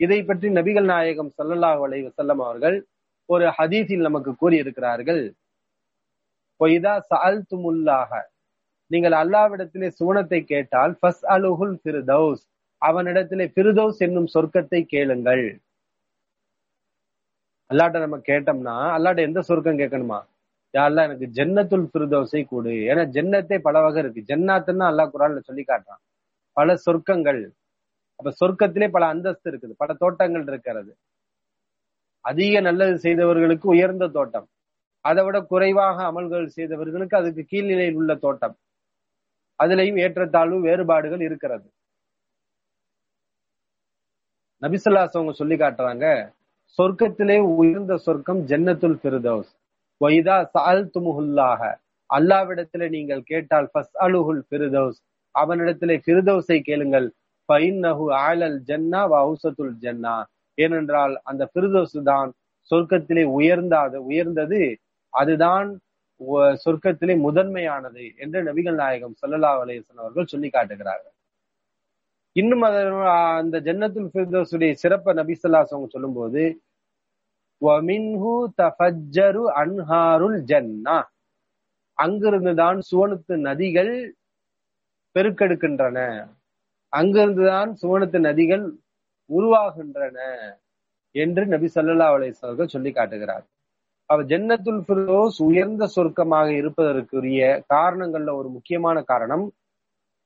[0.00, 2.76] இதை பற்றி நபிகள் நாயகம் சல்லல்லாஹ் அலை வசல்லம் அவர்கள்
[3.28, 5.22] ஒரு ஹதீஸில் நமக்கு கூறியிருக்கிறார்கள்.
[6.60, 8.10] பொய்தா சால் துமுல்லாக
[8.86, 12.42] நீங்கள் அல்லாவிடத்திலே சுவனத்தை கேட்டால் ஃபஸ் அலுகுல் ஃபிர்தௌஸ்.
[12.82, 15.60] அவனிடத்திலே ஃபிர்தௌஸ் என்னும் சொர்க்கத்தை கேளுங்கள்.
[17.70, 20.18] அல்லாட்ட நம்ம கேட்டோம்னா அல்லாட்ட எந்த சொர்க்கம் கேட்கணுமா?
[20.74, 22.70] யாரெல்லாம் எனக்கு ஜன்னத்துல் ஃபிர்தௌஸை கூடு.
[22.70, 24.36] ஏன்னா ஜன்னத்தே பல வகை இருக்கு.
[24.36, 26.02] ஜன்னாத்துன்னா அல்லாஹ் குரான்ல சொல்லி காட்டுறான்.
[26.52, 27.40] பல சொர்க்கங்கள்.
[28.16, 29.74] அப்ப சொர்க்கத்திலே பல அந்தஸ்து இருக்குது.
[29.76, 30.96] பல தோட்டங்கள் இருக்கிறது.
[32.20, 34.46] அதிக நல்லது செய்தவர்களுக்கு உயர்ந்த தோட்டம்.
[35.00, 38.56] அதை விட குறைவாக அமல்கள் செய்தவர்களுக்கு அதுக்கு கீழ்நிலையில் உள்ள தோட்டம்.
[39.62, 41.66] அதுலயும் ஏற்றத்தாழ்வு வேறுபாடுகள் இருக்கிறது.
[44.62, 46.06] நபிசுல்லாஸ் அவங்க சொல்லி காட்டுறாங்க
[46.78, 49.50] சொர்க்கத்திலே உயர்ந்த சொர்க்கம் ஜன்னத்துல் பிரதோஸ்
[50.00, 51.62] வைதா சால் துமுகுல்லாக
[52.10, 54.98] அல்லாவிடத்துல நீங்கள் கேட்டால் ஃபஸ் அலுகுல் பிரதோஸ்
[55.34, 57.06] அவனிடத்திலே பிரதோஸை கேளுங்கள்.
[57.48, 60.14] பைன் நகு ஆலல் ஜன்னா வவுசத்துல் ஜன்னா.
[60.58, 62.30] ஏனென்றால் அந்த ஃபிர்தௌஸ் தான்
[62.70, 64.60] சொர்க்கத்திலே உயர்ந்தாது உயர்ந்தது
[65.12, 65.68] அதுதான்
[66.64, 71.14] சொர்க்கத்திலே முதன்மையானது என்று நபிகள் நாயகம் சல்லல்லா அலையன் அவர்கள் சொல்லி காட்டுகிறார்கள்.
[72.36, 76.42] இன்னும் அந்த ஜன்னத்துல் ஃபிர்தோசுடைய சிறப்ப நபி சொல்லாஸ் அவங்க சொல்லும்போது
[77.62, 78.32] வமின்ஹு
[79.62, 80.96] அன்ஹாருல் ஜன்னா.
[81.98, 83.92] அங்கிருந்துதான் சுவனத்து நதிகள்
[85.16, 85.98] பெருக்கெடுக்கின்றன.
[86.92, 88.64] அங்கிருந்துதான் சுவனத்து நதிகள்
[89.30, 90.18] உருவாகின்றன
[91.14, 93.46] என்று நபி சல்லா அலிஸ்வர்கள் சொல்லி காட்டுகிறார்
[94.10, 97.40] அவர் ஜன்னத்துல் ஃபிர்தோஸ் உயர்ந்த சொர்க்கமாக இருப்பதற்குரிய
[97.74, 99.44] காரணங்கள்ல ஒரு முக்கியமான காரணம்.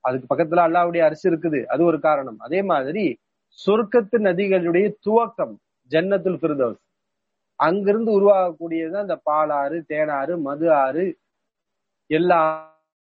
[0.04, 1.60] அதுக்கு பக்கத்துல அல்லாவுடைய அரிசி இருக்குது.
[1.72, 2.38] அது ஒரு காரணம்.
[2.46, 3.04] அதே மாதிரி
[3.58, 5.54] சொர்க்கத்து நதிகளுடைய துவக்கம்
[5.90, 6.80] ஜன்னத்துல் ஃபிர்தோஸ்.
[7.60, 11.06] அங்கிருந்து உருவாகக்கூடியது அந்த பாலாறு தேனாறு மது ஆறு
[12.10, 12.42] எல்லா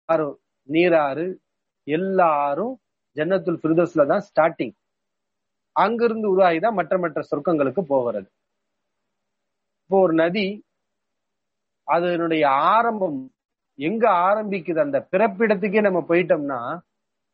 [0.09, 0.37] ஆறும்
[0.69, 1.27] நீராறு
[1.87, 2.75] எல்லாரும்
[3.17, 4.75] ஜன்னத்துல் ஃபிர்தோஸ்ல தான் ஸ்டார்டிங்.
[5.77, 8.29] அங்கிருந்து உருவாகி தான் மற்ற மற்ற சொர்க்கங்களுக்கு போகிறது.
[9.91, 10.47] இப்போ ஒரு நதி
[11.89, 13.21] அதனுடைய ஆரம்பம்
[13.79, 14.81] எங்க ஆரம்பிக்குது?
[14.81, 16.59] அந்த பிறப்பிடத்துக்கே நம்ம போயிட்டோம்னா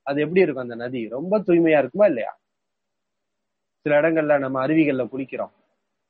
[0.07, 1.01] அது எப்படி இருக்கும் அந்த நதி?
[1.09, 2.33] ரொம்ப தூய்மையா இருக்குமா இல்லையா?
[3.87, 5.53] சில இடங்கள்ல நம்ம அருவிகள்ல குளிக்கிறோம்.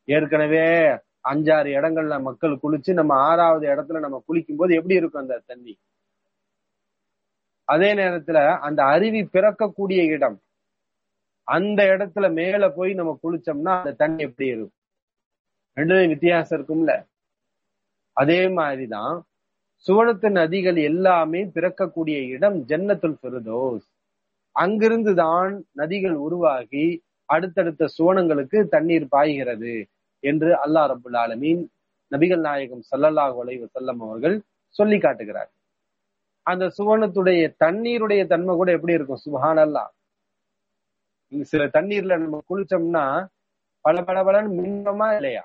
[0.08, 0.64] ஏற்கனவே
[1.24, 5.74] அஞ்சாறு இடங்கள்ல மக்கள் குளிச்சு நம்ம ஆறாவது இடத்துல நம்ம குளிக்கும் போது எப்படி இருக்கும் அந்த தண்ணி?
[7.68, 10.38] அதே நேரத்துல அந்த அருவி பிறக்கக்கூடிய இடம்
[11.48, 14.74] அந்த இடத்துல மேல போய் நம்ம குளிச்சோம்னா அந்த தண்ணி எப்படி இருக்கும்?
[15.76, 16.92] ரெண்டுமே வித்தியாசம் இருக்கும்ல.
[18.16, 19.16] அதே மாதிரிதான்
[19.86, 23.86] சுவனத்து நதிகள் எல்லாமே பிறக்கக்கூடிய இடம் ஜன்னத்துல் ஃபிர்தோஸ்.
[24.56, 29.74] அங்கிருந்து தான் நதிகள் உருவாகி அடுத்தடுத்த சுவனங்களுக்கு தண்ணீர் பாய்கிறது
[30.20, 31.62] என்று அல்லாஹ் ரபுல் ஆலமீன்
[32.12, 34.36] நபிகள் நாயகம் ஸல்லல்லாஹு அலைஹி செல்லம் அவர்கள்
[34.68, 35.50] சொல்லி காட்டுகிறார்.
[36.46, 39.22] அந்த சுவனத்துடைய தண்ணீருடைய தன்மை கூட எப்படி இருக்கும்?
[39.26, 39.90] சுபஹானல்லாஹ்.
[41.32, 43.04] சில தண்ணீர்ல நம்ம குளிச்சோம்னா
[43.84, 45.44] பல பல பலன்னு மின்னமா இல்லையா?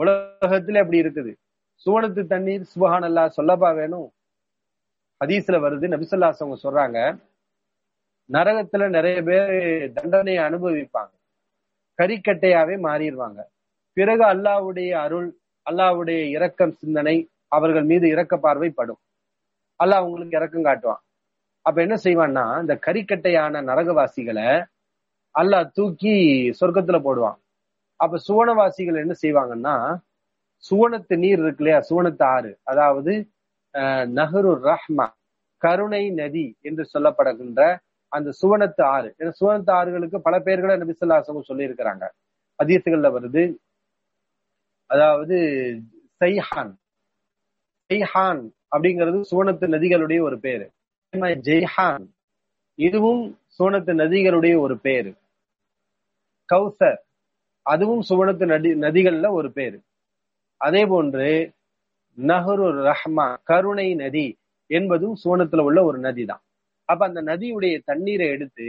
[0.00, 1.32] உலகத்துல அப்படி இருக்குது?
[1.86, 4.08] சுவனத்து தண்ணீர் சுபஹானல்லா சொல்லப்பா வேணும்.
[5.20, 6.98] ஹதீஸ்ல வருது நபிசல்லாஸ் அவங்க சொல்றாங்க
[8.30, 9.54] நரகத்துல நிறைய பேர்
[9.92, 11.12] தண்டனையை அனுபவிப்பாங்க.
[11.98, 13.40] கரிக்கட்டையாவே மாறிடுவாங்க.
[13.96, 15.28] பிறகு அல்லாவுடைய அருள்
[15.66, 17.16] அல்லாவுடைய இரக்கம் சிந்தனை
[17.56, 19.00] அவர்கள் மீது இரக்க பார்வை படும்.
[19.80, 21.02] அல்லாஹ் அவங்களுக்கு இரக்கம் காட்டுவான்.
[21.66, 24.48] அப்ப என்ன செய்வான்னா இந்த கரிக்கட்டையான நரகவாசிகளை
[25.34, 26.14] அல்லாஹ் தூக்கி
[26.60, 27.38] சொர்க்கத்துல போடுவான்.
[28.00, 29.74] அப்ப சுவனவாசிகள் என்ன செய்வாங்கன்னா
[30.64, 31.78] சுவனத்து நீர் இருக்கு இல்லையா?
[31.90, 32.50] சுவனத்து ஆறு.
[32.62, 33.12] அதாவது
[34.18, 35.06] நஹரு ரஹ்மா
[35.62, 37.60] கருணை நதி என்று சொல்லப்படுகின்ற
[38.12, 39.08] அந்த சுவனத்து ஆறு.
[39.18, 42.04] ஏன்னா சுவனத்து ஆறுகளுக்கு பல பேர்களை நபிசல்லாசமும் சொல்லியிருக்கிறாங்க.
[42.58, 43.44] அதிசங்கள்ல வருது
[44.90, 45.36] அதாவது
[46.20, 46.72] சைஹான்.
[47.90, 48.42] சைஹான்
[48.76, 50.66] அப்படிங்கிறது சுவனத்து நதிகளுடைய ஒரு பேரு.
[51.48, 52.06] ஜெய்ஹான்.
[52.78, 53.22] இதுவும்
[53.58, 55.12] சுவனத்து நதிகளுடைய ஒரு பேரு.
[56.48, 57.00] கௌசர்.
[57.66, 59.78] அதுவும் சுவனத்து நதி நதிகள்ல ஒரு பேரு.
[60.60, 61.28] அதே போன்று
[62.18, 64.26] நஹரு ரஹ்மா கருணை நதி
[64.70, 66.42] என்பதும் சுவனத்துல உள்ள ஒரு நதி தான்
[66.88, 68.66] அப்ப அந்த நதியுடைய தண்ணீரை எடுத்து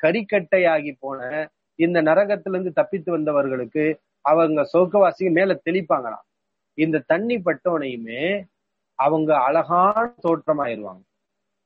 [0.00, 1.20] கறிக்கட்டையாகி போன
[1.78, 3.84] இந்த நரகத்திலிருந்து தப்பித்து வந்தவர்களுக்கு
[4.24, 6.24] அவங்க சோக்கவாசிக்கு மேல தெளிப்பாங்களாம்.
[6.78, 8.22] இந்த தண்ணி பட்டோனையுமே
[8.98, 11.02] அவங்க அழகான தோற்றமாயிருவாங்க.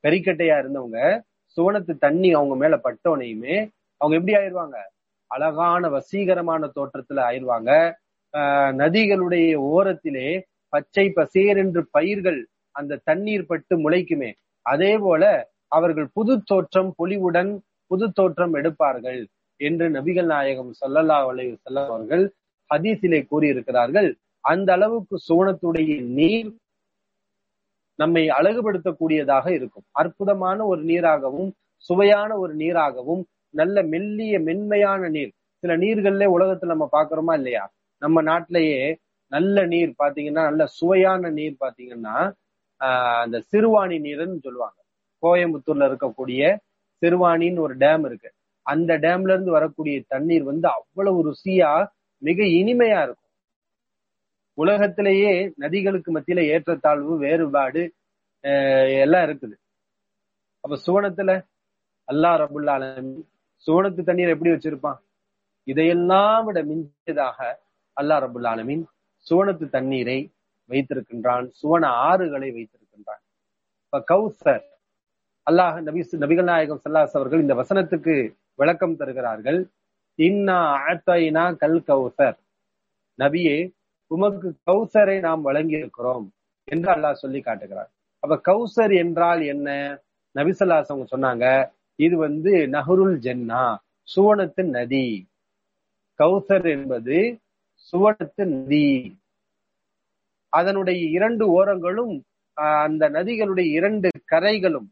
[0.05, 1.01] கரிக்கட்டையா இருந்தவங்க
[1.57, 3.57] சுவனத்து தண்ணி அவங்க மேல பட்டோனையுமே
[4.01, 4.77] அவங்க எப்படி ஆயிருவாங்க?
[5.33, 7.71] அழகான வசீகரமான தோற்றத்துல ஆயிருவாங்க.
[8.35, 10.29] ஆஹ் நதிகளுடைய ஓரத்திலே
[10.73, 12.41] பச்சை பசேர் என்று பயிர்கள்
[12.77, 14.31] அந்த தண்ணீர் பட்டு முளைக்குமே.
[14.67, 15.23] அதே போல
[15.69, 17.51] அவர்கள் புது தோற்றம் பொலிவுடன்
[17.91, 19.21] புது தோற்றம் எடுப்பார்கள்
[19.61, 22.25] என்று நபிகள் நாயகம் சல்லல்லா அலைஹி வஸல்லம் அவர்கள்
[22.71, 24.09] ஹதீஸிலே கூறியிருக்கிறார்கள்.
[24.45, 26.51] அந்த அளவுக்கு சோனத்துடைய நீர்
[27.99, 29.87] நம்மை அழகுபடுத்தக்கூடியதாக இருக்கும்.
[30.01, 31.51] அற்புதமான ஒரு நீராகவும்
[31.85, 33.23] சுவையான ஒரு நீராகவும்
[33.55, 35.33] நல்ல மெல்லிய மென்மையான நீர்.
[35.63, 37.65] சில நீர்கள்ல உலகத்துல நம்ம பாக்குறோமா இல்லையா?
[38.03, 38.83] நம்ம நாட்டிலேயே
[39.33, 42.17] நல்ல நீர் பாத்தீங்கன்னா நல்ல சுவையான நீர் பாத்தீங்கன்னா
[42.81, 44.79] ஆஹ் அந்த சிறுவாணி நீர்னு சொல்லுவாங்க.
[45.23, 46.43] கோயம்புத்தூர்ல இருக்கக்கூடிய
[47.03, 48.31] சிறுவாணின்னு ஒரு டேம் இருக்கு.
[48.67, 51.71] அந்த டேம்ல இருந்து வரக்கூடிய தண்ணீர் வந்து அவ்வளவு ருசியா
[52.23, 53.19] மிக இனிமையா இருக்கும்.
[54.59, 57.83] உலகத்திலேயே நதிகளுக்கு மத்தியில ஏற்றத்தாழ்வு வேறுபாடு
[59.03, 59.57] எல்லாம் இருக்குது.
[60.65, 61.31] அப்ப சுவனத்துல
[62.09, 63.13] அல்லா ரபுல்லாலும்
[63.67, 65.01] சுவனத்து தண்ணீர் எப்படி வச்சிருப்பான்?
[65.69, 67.39] இதையெல்லாம் விட மிஞ்சியதாக
[67.97, 68.85] அல்லா ரபுல் ஆலமின்
[69.27, 70.19] சுவனத்து தண்ணீரை
[70.71, 73.23] வைத்திருக்கின்றான் சுவன ஆறுகளை வைத்திருக்கின்றான்.
[73.85, 74.65] இப்ப கௌசர்
[75.47, 78.15] அல்லாஹ் நபி நபிகள் நாயகம் சல்லாஸ் அவர்கள் இந்த வசனத்துக்கு
[78.55, 79.61] விளக்கம் தருகிறார்கள்.
[80.19, 82.39] இன்னா ஆத்தைனா கல் கௌசர்.
[83.19, 83.57] நபியே
[84.11, 86.27] உமக்கு கௌசரை நாம் வழங்கி இருக்கிறோம்
[86.69, 87.91] என்று அல்லாஹ் சொல்லி காட்டுகிறார்.
[88.23, 89.69] அப்ப கௌசர் என்றால் என்ன?
[90.35, 91.47] நபிசல்லாஸ் அவங்க சொன்னாங்க
[91.95, 93.77] இது வந்து நஹருல் ஜென்னா
[94.17, 95.29] சுவனத்து நதி.
[96.19, 97.41] கௌசர் என்பது
[97.93, 99.19] சுவனத்து நதி.
[100.49, 104.89] அதனுடைய இரண்டு ஓரங்களும் அந்த நதிகளுடைய இரண்டு கரைகளும்.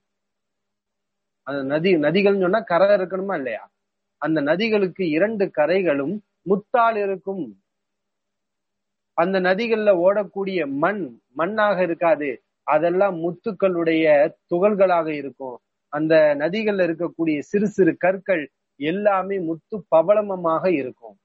[1.43, 3.71] அந்த நதி நதிகள்னு சொன்னா கரை இருக்கணுமா இல்லையா?
[4.17, 7.63] அந்த நதிகளுக்கு இரண்டு கரைகளும் முத்தால் இருக்கும்.
[9.13, 12.43] அந்த நதிகள்ல ஓடக்கூடிய மண் மண்ணாக இருக்காது.
[12.63, 15.61] அதெல்லாம் முத்துக்களுடைய துகள்களாக இருக்கும்.
[15.91, 18.51] அந்த நதிகள்ல இருக்கக்கூடிய சிறு சிறு கற்கள்
[18.81, 21.17] எல்லாமே முத்து பவளமமாக இருக்கும்.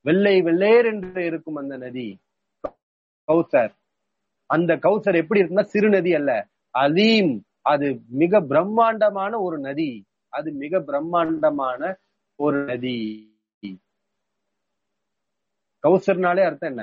[0.00, 2.20] வெள்ளை வெள்ளேர் என்று இருக்கும் அந்த நதி
[3.28, 3.72] கௌசர்.
[4.46, 6.48] அந்த கௌசர் எப்படி இருக்குன்னா சிறு நதி அல்ல.
[6.78, 9.90] அதீம் அது மிக பிரம்மாண்டமான ஒரு நதி.
[10.28, 11.98] அது மிக பிரம்மாண்டமான
[12.34, 12.98] ஒரு நதி.
[15.82, 16.82] கௌசர்னாலே அர்த்தம் என்ன?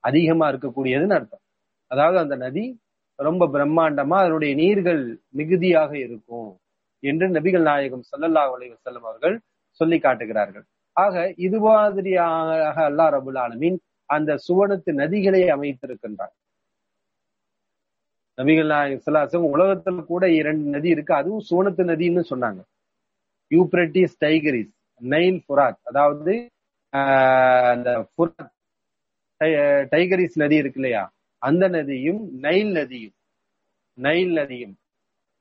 [0.00, 1.44] அதிகமா இருக்கக்கூடியதுன்னு அர்த்தம்.
[1.86, 2.64] அதாவது அந்த நதி
[3.18, 5.02] ரொம்ப பிரம்மாண்டமா அதனுடைய நீர்கள்
[5.38, 6.50] மிகுதியாக இருக்கும்
[7.02, 9.36] என்று நபிகள் நாயகம் சல்லல்லா அலி செல்லும் அவர்கள்
[9.80, 10.64] சொல்லி காட்டுகிறார்கள்.
[10.96, 11.14] ஆக
[11.46, 13.78] இது மாதிரியாக அல்லா ரபுல் ஆலமீன்
[14.10, 16.34] அந்த சுவனத்து நதிகளை அமைத்திருக்கின்றார்
[18.38, 21.12] நபிகள் நாயகம் சல்லாசம் உலகத்துல கூட இரண்டு நதி இருக்கு.
[21.20, 22.60] அதுவும் சுவனத்து நதின்னு சொன்னாங்க.
[23.50, 24.72] யூப்ரட்டிஸ் டைகரிஸ்
[25.02, 26.34] நைல் புராத் அதாவது
[27.72, 27.90] அந்த
[29.92, 31.04] டைகரிஸ் நதி இருக்கு இல்லையா?
[31.48, 33.14] அந்த நதியும் நைல் நதியும்
[33.98, 34.74] நைல் நதியும்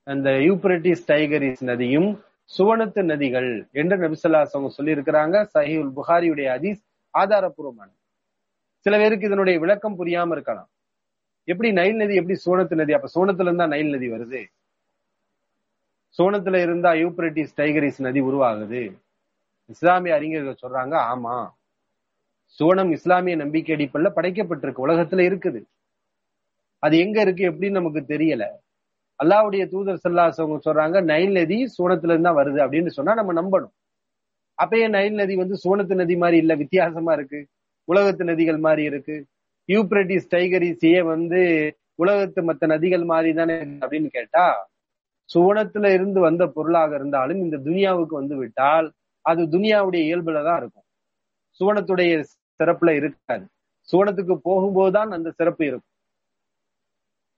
[0.08, 2.10] அந்த யூப்ரட்டிஸ் டைகரிஸ் நதியும்
[2.58, 6.82] சுவனத்து நதிகள் என்று நபிசல்லாஸ் அவங்க சொல்லி இருக்கிறாங்க சஹிவுல் புகாரியுடைய அதீஸ்
[7.14, 7.90] ஆதாரபூர்வமான
[8.86, 10.70] சில பேருக்கு இதனுடைய விளக்கம் புரியாம இருக்கலாம்.
[11.48, 12.94] எப்படி நைல் நதி எப்படி சோனத்து நதி?
[12.94, 14.42] அப்ப சோனத்துல இருந்தா நைல் நதி வருது.
[16.18, 18.82] சோனத்துல இருந்தா யூப்ரட்டிஸ் டைகரிஸ் நதி உருவாகுது.
[19.74, 21.36] இஸ்லாமிய அறிஞர்கள் சொல்றாங்க ஆமா.
[22.60, 25.62] சோனம் இஸ்லாமிய நம்பிக்கை அடிப்படையில் படைக்கப்பட்டிருக்கு உலகத்துல இருக்குது.
[26.84, 28.44] அது எங்க இருக்கு எப்படின்னு நமக்கு தெரியல.
[29.20, 33.74] அல்லாவுடைய தூதர் சல்லாஸ் அவங்க சொல்றாங்க நைல் நதி சோனத்துல தான் வருது அப்படின்னு சொன்னா நம்ம நம்பணும்.
[34.58, 37.40] அப்பயே நைல் நதி வந்து சோனத்து நதி மாதிரி இல்ல வித்தியாசமா இருக்கு.
[37.88, 39.16] உலகத்து நதிகள் மாதிரி இருக்கு.
[39.70, 41.42] யூப்ரட்டிஸ் டைகரிஸ் வந்து
[41.96, 44.46] உலகத்து மத்த நதிகள் மாதிரி தானே அப்படின்னு கேட்டா
[45.30, 48.88] சுவனத்துல இருந்து வந்த பொருளாக இருந்தாலும் இந்த துனியாவுக்கு வந்து விட்டால்
[49.26, 50.88] அது துனியாவுடைய இயல்புல தான் இருக்கும்.
[51.60, 52.14] சுவனத்துடைய
[52.60, 53.46] சிறப்புல இருக்காது.
[53.88, 55.93] சுவனத்துக்கு போகும்போதுதான் அந்த சிறப்பு இருக்கும்.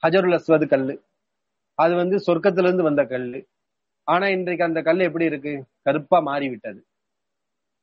[0.03, 0.95] ஹஜருல் அஸ்வது கல்லு.
[1.77, 3.39] அது வந்து சொர்க்கத்துல இருந்து வந்த கல்லு.
[4.07, 5.53] ஆனா இன்றைக்கு அந்த கல் எப்படி இருக்கு?
[5.81, 6.79] கருப்பா மாறிவிட்டது.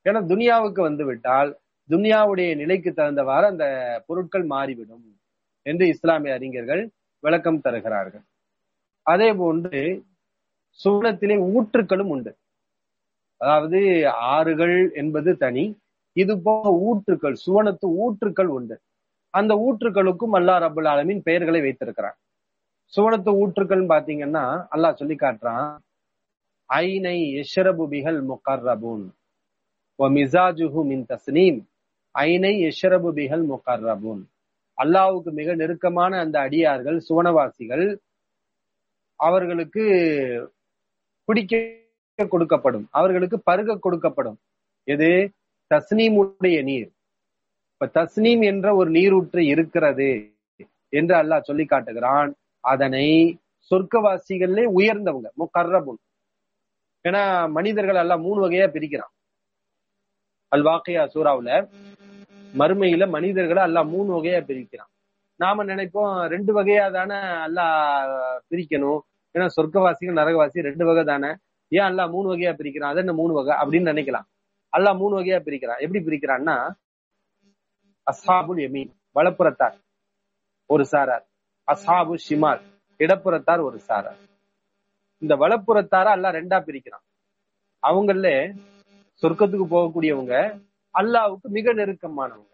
[0.07, 1.51] ஏன்னா துனியாவுக்கு வந்து விட்டால்
[1.90, 3.64] துனியாவுடைய நிலைக்கு தகுந்தவாறு அந்த
[4.07, 5.05] பொருட்கள் மாறிவிடும்
[5.66, 6.83] என்று இஸ்லாமிய அறிஞர்கள்
[7.22, 8.25] விளக்கம் தருகிறார்கள்.
[9.07, 9.81] அதே போன்று
[10.81, 12.33] சுவனத்திலே ஊற்றுக்களும் உண்டு.
[13.37, 15.64] அதாவது ஆறுகள் என்பது தனி.
[16.16, 18.77] இது போக ஊற்றுக்கள் சுவனத்து ஊற்றுக்கள் உண்டு.
[19.38, 22.16] அந்த ஊற்றுக்களுக்கும் அல்லா ரபுல் ஆலமின் பெயர்களை வைத்திருக்கிறான்.
[22.92, 25.71] சுவனத்து ஊற்றுக்கள் பாத்தீங்கன்னா அல்லாஹ் சொல்லி காட்டுறான்
[26.68, 29.05] ஐனை எஷரபு பிகல் முகர்ரபூன்
[29.99, 31.59] மிசாஜுஹு மின் தஸ்னீம்
[32.14, 34.23] ஐனை எஷரபு பிகல் முகர்ரபூன்.
[34.83, 37.87] அல்லாவுக்கு மிக நெருக்கமான அந்த அடியார்கள் சுவனவாசிகள்
[39.21, 39.85] அவர்களுக்கு
[41.29, 41.57] குடிக்க
[42.18, 44.38] கொடுக்கப்படும் அவர்களுக்கு பருக கொடுக்கப்படும்.
[44.85, 45.11] எது?
[45.71, 46.88] தஸ்னீமுடைய நீர்.
[47.83, 50.09] இப்ப தஸ்னீம் என்ற ஒரு நீரூற்று இருக்கிறது
[50.99, 52.31] என்று அல்லாஹ் சொல்லி காட்டுகிறான்.
[52.61, 53.07] அதனை
[53.71, 55.99] சொர்க்கவாசிகளே உயர்ந்தவங்க முக்கர்ரபுன்
[57.05, 57.23] ஏன்னா
[57.57, 59.12] மனிதர்கள் எல்லாம் மூணு வகையா பிரிக்கிறான்.
[60.53, 61.51] அல் வாக்கையா சூறாவுல
[62.61, 64.90] மறுமையில மனிதர்களை எல்லாம் மூணு வகையா பிரிக்கிறான்.
[65.40, 69.01] நாம நினைப்போம் ரெண்டு வகையா தானே அல்லாஹ் பிரிக்கணும்.
[69.35, 71.33] ஏன்னா சொர்க்கவாசிகள் நரகவாசி ரெண்டு வகை தானே.
[71.68, 72.92] ஏன் எல்லாம் மூணு வகையா பிரிக்கிறான்?
[72.95, 74.29] அது என்ன மூணு வகை அப்படின்னு நினைக்கலாம்.
[74.73, 75.83] எல்லாம் மூணு வகையா பிரிக்கிறான்.
[75.87, 76.57] எப்படி பிரிக்கிறான்னா
[78.11, 79.77] அசாபுல் எமீன் வலப்புறத்தார்
[80.71, 81.25] ஒரு சாரார்.
[81.69, 82.62] அசாபு ஷிமால்
[83.01, 84.21] இடப்புறத்தார் ஒரு சாரார்.
[85.23, 87.05] இந்த வலப்புறத்தார அல்லாஹ் ரெண்டா பிரிக்கிறான்.
[87.83, 88.29] அவங்கள
[89.23, 90.35] சொர்க்கத்துக்கு போகக்கூடியவங்க
[90.95, 92.53] அல்லாவுக்கு மிக நெருக்கமானவங்க.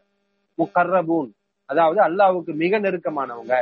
[0.59, 1.31] முக்கர்ரபூன்
[1.71, 3.55] அதாவது அல்லாவுக்கு மிக நெருக்கமானவங்க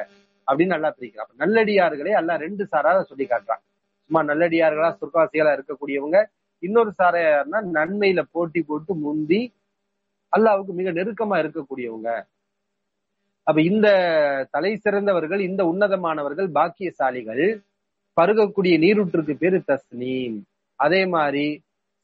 [0.48, 1.32] அப்படின்னு நல்லா பிரிக்கிறான்.
[1.42, 3.62] நல்லடியார்களே அல்லாஹ் ரெண்டு சாரார சொல்லி காட்டுறான்.
[4.06, 6.18] சும்மா நல்லடியார்களா சொர்க்கவாசிகளா இருக்கக்கூடியவங்க
[6.62, 9.40] இன்னொரு சாரையார்னா நன்மையில போட்டி போட்டு முந்தி
[10.36, 12.10] அல்லாவுக்கு மிக நெருக்கமா இருக்கக்கூடியவங்க.
[13.46, 13.88] அப்ப இந்த
[14.54, 17.44] தலை சிறந்தவர்கள் இந்த உன்னதமானவர்கள் பாக்கியசாலிகள்
[18.16, 20.36] பருகக்கூடிய நீரூற்றுக்கு பேரு தஸ்னீம்.
[20.80, 21.46] அதே மாதிரி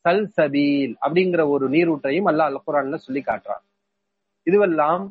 [0.04, 3.64] சல் சபீல் அப்படிங்கிற ஒரு நீரூற்றையும் அல்லாஹ் அல்குரான்ல சொல்லி காட்டுறான்.
[4.46, 5.04] இதுவெல்லாம்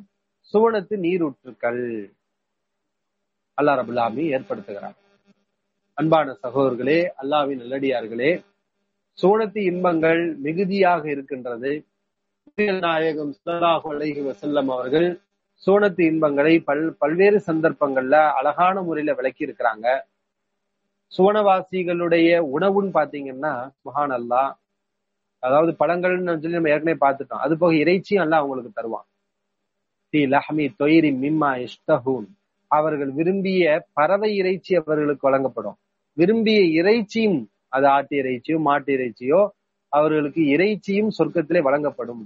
[0.54, 1.84] சுவனத்து நீரூற்றுக்கள்.
[3.58, 4.98] அல்லா ரபுல்லாமி ஏற்படுத்துகிறார்
[5.98, 8.32] அன்பான சகோதரர்களே அல்லாவின் நல்லடியார்களே
[9.18, 11.72] சுவனத்து இன்பங்கள் மிகுதியாக இருக்கின்றது.
[12.86, 15.08] நாயகம் சுல்லாஹு அலஹி வசல்லம் அவர்கள்
[15.64, 19.88] சோனத்து இன்பங்களை பல் பல்வேறு சந்தர்ப்பங்கள்ல அழகான முறையில விளக்கி இருக்கிறாங்க
[21.12, 23.54] சுவனவாசிகளுடைய உணவுன்னு பாத்தீங்கன்னா
[23.88, 24.44] மகான் அல்லா
[25.44, 27.44] அதாவது பழங்கள்னு சொல்லி நம்ம ஏற்கனவே பார்த்துட்டோம்.
[27.46, 29.08] அது போக இறைச்சியும் எல்லாம் அவங்களுக்கு தருவான்.
[30.14, 32.28] தி லஹமி தொயிரி மிம்மா இஷ்டஹூன்
[32.72, 33.64] அவர்கள் விரும்பிய
[33.98, 35.78] பறவை இறைச்சி அவர்களுக்கு வழங்கப்படும்.
[36.18, 37.40] விரும்பிய இறைச்சியும்
[37.76, 39.42] அது ஆட்டு இறைச்சியோ மாட்டு இறைச்சியோ
[39.94, 42.22] அவர்களுக்கு இறைச்சியும் சொர்க்கத்திலே வழங்கப்படும்.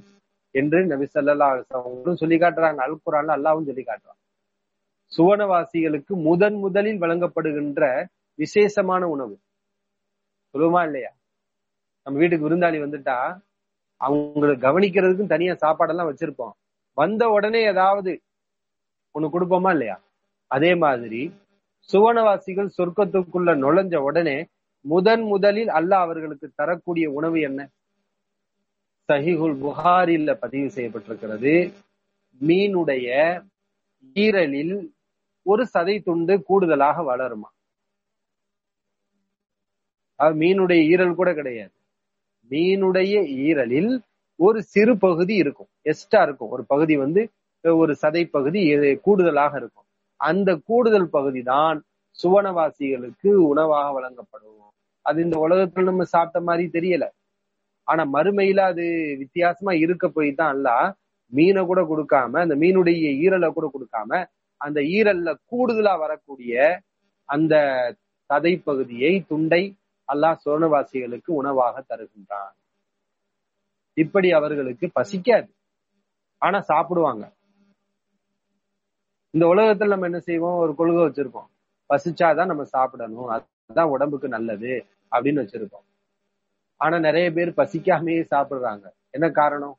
[0.60, 2.80] என்று நபி சல்லா அவங்களும் சொல்லி காட்டுறாங்க.
[2.86, 4.20] அல் குரான் அல்லாவும் சொல்லி காட்டுறான்.
[5.12, 7.84] சுவனவாசிகளுக்கு முதன் முதலில் வழங்கப்படுகின்ற
[8.40, 9.36] விசேஷமான உணவு.
[10.54, 11.12] சொல்லுமா இல்லையா?
[12.08, 13.18] நம்ம வீட்டுக்கு விருந்தாளி வந்துட்டா
[14.02, 16.54] அவங்களை கவனிக்கிறதுக்கும் தனியா சாப்பாடெல்லாம் வச்சிருப்போம்.
[16.98, 18.12] வந்த உடனே ஏதாவது
[19.16, 19.98] ஒண்ணு கொடுப்போமா இல்லையா?
[20.52, 21.22] அதே மாதிரி
[21.90, 24.38] சுவனவாசிகள் சொர்க்கத்துக்குள்ள நுழைஞ்ச உடனே
[24.86, 27.62] முதன் முதலில் அல்லாஹ் அவர்களுக்கு தரக்கூடிய உணவு என்ன?
[29.10, 31.54] சஹிஹுல் புகாரில பதிவு செய்யப்பட்டிருக்கிறது.
[32.42, 33.10] மீனுடைய
[34.16, 34.76] ஈரலில்
[35.46, 37.50] ஒரு சதை துண்டு கூடுதலாக வளருமா?
[40.20, 41.76] மீனுடைய ஈரல் கூட கிடையாது.
[42.50, 43.16] மீனுடைய
[43.48, 43.92] ஈரலில்
[44.40, 45.70] ஒரு சிறு பகுதி இருக்கும்.
[45.82, 46.50] எக்ஸ்ட்ரா இருக்கும்.
[46.50, 47.22] ஒரு பகுதி வந்து
[47.64, 48.62] ஒரு சதை பகுதி
[49.06, 49.88] கூடுதலாக இருக்கும்.
[50.20, 51.78] அந்த கூடுதல் பகுதி தான்
[52.20, 54.52] சுவனவாசிகளுக்கு உணவாக வழங்கப்படும்.
[55.06, 57.06] அது இந்த உலகத்துல நம்ம சாப்பிட்ட மாதிரி தெரியல.
[57.88, 58.86] ஆனா மறுமையில அது
[59.22, 60.70] வித்தியாசமா இருக்க போய் தான் அல்ல.
[61.34, 64.12] மீனை கூட கொடுக்காம அந்த மீனுடைய ஈரலை கூட கொடுக்காம
[64.62, 66.54] அந்த ஈரல்ல கூடுதலா வரக்கூடிய
[67.30, 67.56] அந்த
[68.30, 69.64] சதை பகுதியை துண்டை
[70.10, 72.54] அல்லாஹ் சுவர்ணவாசிகளுக்கு உணவாக தருகின்றான்.
[73.98, 75.50] இப்படி அவர்களுக்கு பசிக்காது.
[76.42, 77.24] ஆனா சாப்பிடுவாங்க.
[79.34, 80.58] இந்த உலகத்துல நம்ம என்ன செய்வோம்?
[80.64, 81.50] ஒரு கொள்கை வச்சிருக்கோம்
[81.90, 83.30] பசிச்சாதான் நம்ம சாப்பிடணும்.
[83.36, 84.72] அதுதான் உடம்புக்கு நல்லது
[85.12, 85.86] அப்படின்னு வச்சிருக்கோம்
[86.78, 88.92] ஆனா நிறைய பேர் பசிக்காமையே சாப்பிடுறாங்க.
[89.10, 89.78] என்ன காரணம்?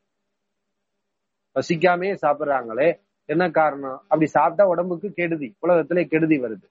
[1.55, 2.99] பசிக்காமையே சாப்பிடுறாங்களே.
[3.25, 3.97] என்ன காரணம்?
[3.97, 6.67] அப்படி சாப்பிட்டா உடம்புக்கு கெடுதி உலகத்துல கெடுதி வருது.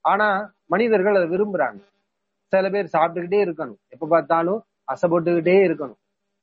[0.00, 1.84] ஆனா மனிதர்கள் அதை விரும்புறாங்க.
[2.46, 3.76] சில பேர் சாப்பிட்டுக்கிட்டே இருக்கணும்.
[3.88, 5.96] எப்ப பார்த்தாலும் அசைப்பட்டுக்கிட்டே இருக்கணும்.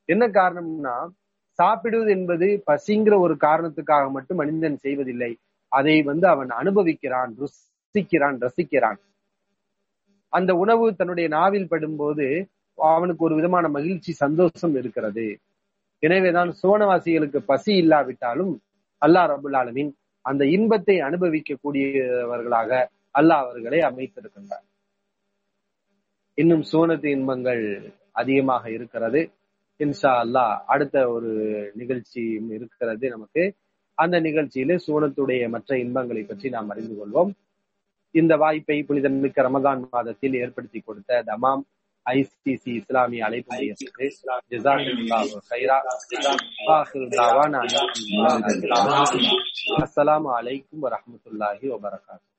[0.06, 1.08] என்ன காரணம்னா
[1.50, 5.38] சாப்பிடுவது என்பது பசிங்கிற ஒரு காரணத்துக்காக மட்டும் மனிதன் செய்வதில்லை.
[5.68, 8.98] அதை வந்து அவன் அனுபவிக்கிறான் ருசிக்கிறான் ரசிக்கிறான்.
[10.30, 12.46] அந்த உணவு தன்னுடைய நாவில் படும்போது
[12.78, 15.26] அவனுக்கு ஒரு விதமான மகிழ்ச்சி சந்தோஷம் இருக்கிறது.
[16.04, 18.54] எனவேதான் சுவனவாசிகளுக்கு பசி இல்லாவிட்டாலும்
[19.02, 19.92] அல்லாஹ் ரபுல் ஆலமின்
[20.26, 22.72] அந்த இன்பத்தை அனுபவிக்கக்கூடியவர்களாக
[23.20, 24.66] அல்லாஹ் அவர்களை அமைத்திருக்கின்றார்.
[26.38, 27.64] இன்னும் சுவனத்து இன்பங்கள்
[28.22, 29.22] அதிகமாக இருக்கிறது.
[29.80, 31.32] இன்ஷா அல்லாஹ் அடுத்த ஒரு
[31.76, 33.44] நிகழ்ச்சியும் இருக்கிறது நமக்கு.
[33.98, 37.32] அந்த நிகழ்ச்சியில சூனத்துடைய மற்ற இன்பங்களை பற்றி நாம் அறிந்து கொள்வோம்.
[38.16, 41.64] இந்த வாய்ப்பை புனிதமிக்க ரமதான் மாதத்தில் ஏற்படுத்தி கொடுத்த தமாம்
[42.10, 43.56] اي سي سي اسلامي عليكم
[44.52, 45.82] جزاكم الله خيرا
[46.70, 47.62] واخر دعوانا
[49.84, 52.33] السلام عليكم ورحمه الله وبركاته